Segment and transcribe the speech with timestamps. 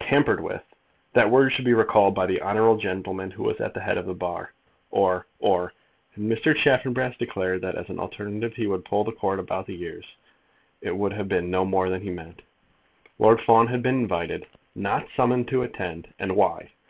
[0.00, 0.62] "Tampered with!
[1.14, 4.04] That word should be recalled by the honourable gentleman who was at the head of
[4.04, 4.52] the bar,
[4.90, 5.72] or or"
[6.14, 6.54] Had Mr.
[6.54, 10.04] Chaffanbrass declared that as an alternative he would pull the Court about their ears,
[10.82, 12.42] it would have been no more than he meant.
[13.18, 16.72] Lord Fawn had been invited, not summoned to attend; and why?